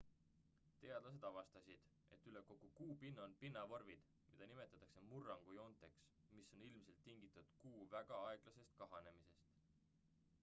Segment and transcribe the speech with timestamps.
[0.83, 1.81] teadlased avastasid
[2.15, 6.01] et üle kogu kuu pinna on pinnavormid mida nimetatakse murrangujoonteks
[6.37, 9.53] mis on ilmselt tingitud kuu väga aeglasest kahanemisest